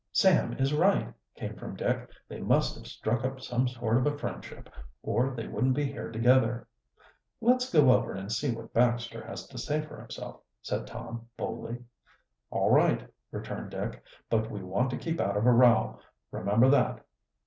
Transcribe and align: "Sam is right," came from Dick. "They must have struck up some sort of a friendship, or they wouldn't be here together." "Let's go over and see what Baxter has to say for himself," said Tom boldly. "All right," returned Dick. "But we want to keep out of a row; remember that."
"Sam 0.11 0.53
is 0.53 0.73
right," 0.73 1.13
came 1.35 1.55
from 1.57 1.75
Dick. 1.75 2.09
"They 2.27 2.39
must 2.39 2.75
have 2.75 2.87
struck 2.87 3.23
up 3.23 3.39
some 3.39 3.67
sort 3.67 3.97
of 3.97 4.07
a 4.07 4.17
friendship, 4.17 4.67
or 5.03 5.29
they 5.35 5.47
wouldn't 5.47 5.75
be 5.75 5.85
here 5.91 6.11
together." 6.11 6.67
"Let's 7.39 7.71
go 7.71 7.91
over 7.93 8.11
and 8.13 8.31
see 8.31 8.49
what 8.51 8.73
Baxter 8.73 9.23
has 9.23 9.45
to 9.45 9.59
say 9.59 9.79
for 9.83 9.99
himself," 9.99 10.39
said 10.63 10.87
Tom 10.87 11.27
boldly. 11.37 11.83
"All 12.49 12.71
right," 12.71 13.07
returned 13.29 13.69
Dick. 13.69 14.03
"But 14.27 14.49
we 14.49 14.63
want 14.63 14.89
to 14.89 14.97
keep 14.97 15.21
out 15.21 15.37
of 15.37 15.45
a 15.45 15.51
row; 15.53 15.99
remember 16.31 16.71
that." 16.71 17.05